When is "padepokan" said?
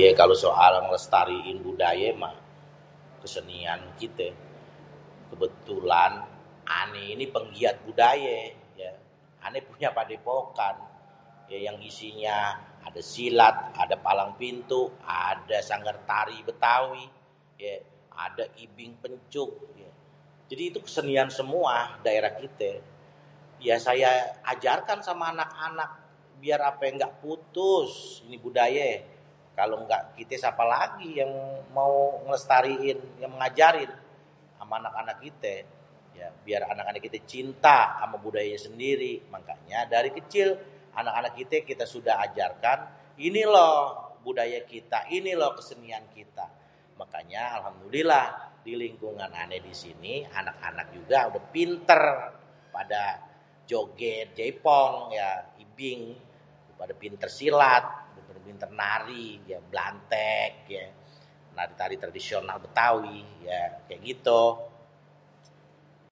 9.98-10.76